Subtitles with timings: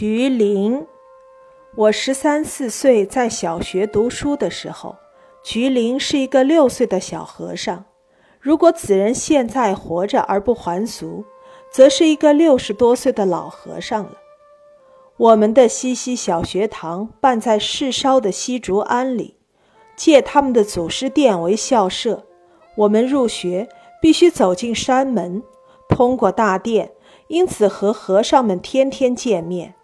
[0.00, 0.86] 菊林，
[1.74, 4.94] 我十三四岁在小学读书的时候，
[5.42, 7.84] 菊林是一个六岁的小和尚。
[8.38, 11.24] 如果此人现在活着而不还俗，
[11.72, 14.12] 则是一个六十多岁的老和尚了。
[15.16, 19.34] 我们的西溪小学堂办在市烧的西竹庵里，
[19.96, 22.24] 借他们的祖师殿为校舍。
[22.76, 23.68] 我们入学
[24.00, 25.42] 必须走进山门，
[25.88, 26.92] 通过大殿，
[27.26, 29.74] 因此和和尚们天天见面。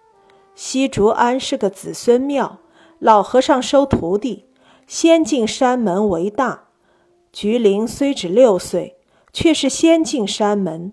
[0.55, 2.59] 西竹庵是个子孙庙，
[2.99, 4.47] 老和尚收徒弟，
[4.87, 6.65] 先进山门为大。
[7.33, 8.97] 菊林虽只六岁，
[9.33, 10.93] 却是先进山门。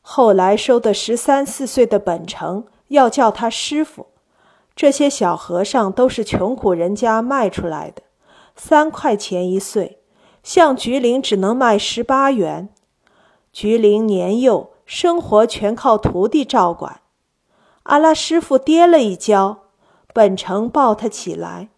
[0.00, 4.06] 后来收的十三四岁的本城要叫他师傅。
[4.74, 8.02] 这些小和尚都是穷苦人家卖出来的，
[8.56, 9.98] 三块钱一岁。
[10.42, 12.70] 像菊林只能卖十八元。
[13.52, 17.01] 菊林年幼，生活全靠徒弟照管。
[17.84, 19.64] 阿拉师傅跌了一跤，
[20.14, 21.70] 本城抱他起来。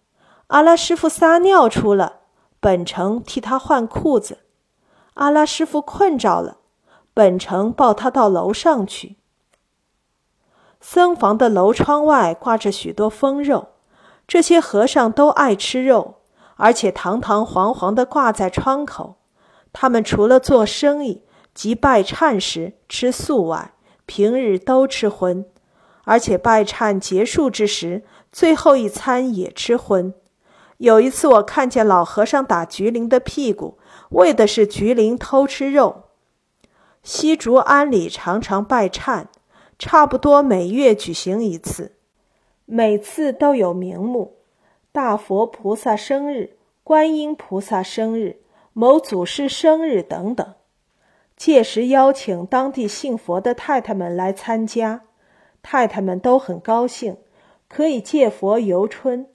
[0.48, 2.20] 阿拉师傅撒尿出了，
[2.60, 4.40] 本城替他换裤子。
[5.14, 6.58] 阿拉师傅困着了，
[7.14, 9.16] 本城抱他到楼上去。
[10.80, 13.68] 僧房的楼窗外挂着许多风肉，
[14.28, 16.16] 这些和尚都爱吃肉，
[16.56, 19.16] 而且堂堂皇皇地挂在窗口。
[19.72, 21.22] 他们除了做生意
[21.54, 23.72] 及拜忏时吃素外，
[24.04, 25.46] 平日都吃荤。
[26.04, 30.14] 而且拜忏结束之时，最后一餐也吃荤。
[30.78, 33.78] 有一次，我看见老和尚打菊林的屁股，
[34.10, 36.04] 为的是菊林偷吃肉。
[37.02, 39.26] 西竹庵里常常拜忏，
[39.78, 41.92] 差不多每月举行一次，
[42.64, 44.38] 每次都有名目：
[44.90, 48.40] 大佛菩萨生日、观音菩萨生日、
[48.72, 50.54] 某祖师生日等等。
[51.36, 55.02] 届时邀请当地信佛的太太们来参加。
[55.64, 57.16] 太太们都很高兴，
[57.68, 59.26] 可以借佛游春。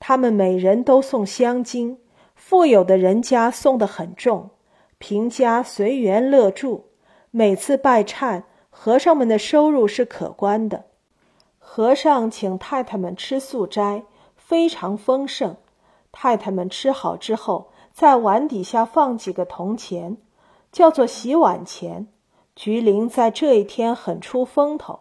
[0.00, 1.98] 他们每人都送香金，
[2.34, 4.48] 富有的人家送得很重，
[4.96, 6.86] 贫家随缘乐助。
[7.30, 10.86] 每次拜忏，和尚们的收入是可观的。
[11.58, 14.04] 和尚请太太们吃素斋，
[14.36, 15.54] 非常丰盛。
[16.10, 20.16] 太太们吃好之后，在碗底下放几个铜钱，
[20.72, 22.06] 叫做洗碗钱。
[22.56, 25.00] 菊林在这一天很出风头。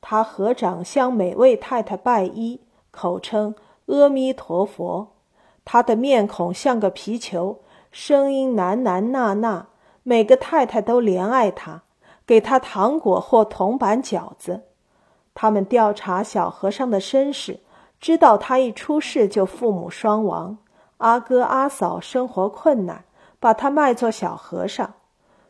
[0.00, 2.60] 他合掌向每位太太拜一，
[2.90, 3.54] 口称
[3.86, 5.14] 阿弥陀佛。
[5.64, 7.60] 他的面孔像个皮球，
[7.90, 9.66] 声音喃喃呐呐，
[10.02, 11.82] 每个太太都怜爱他，
[12.26, 14.62] 给他糖果或铜板饺子。
[15.34, 17.60] 他们调查小和尚的身世，
[18.00, 20.56] 知道他一出世就父母双亡，
[20.98, 23.04] 阿哥阿嫂生活困难，
[23.38, 24.94] 把他卖做小和尚。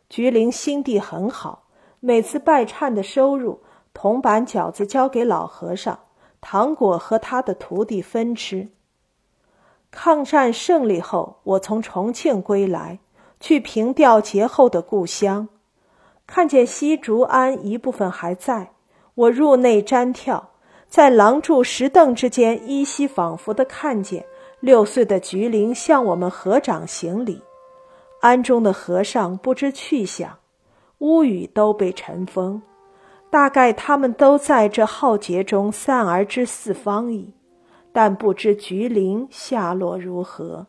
[0.08, 1.64] 菊林心地很好，
[2.00, 3.60] 每次拜忏的收入。
[4.00, 5.98] 铜板饺子交给老和尚，
[6.40, 8.68] 糖果和他的徒弟分吃。
[9.90, 13.00] 抗战胜利后，我从重庆归来，
[13.40, 15.48] 去凭吊劫后的故乡，
[16.28, 18.70] 看见西竹庵一部分还在，
[19.16, 20.40] 我入内瞻眺，
[20.88, 24.24] 在廊柱石凳之间，依稀仿佛的看见
[24.60, 27.42] 六岁的菊林向我们合掌行礼。
[28.20, 30.38] 庵中的和尚不知去向，
[30.98, 32.62] 屋宇都被尘封。
[33.30, 37.34] 大概他们都在这浩劫中散而之四方矣，
[37.92, 40.66] 但不知菊林下落如何。